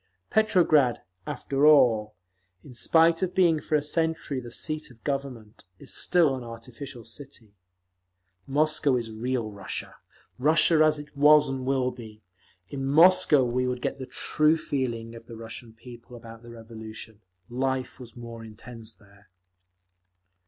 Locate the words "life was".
17.47-18.15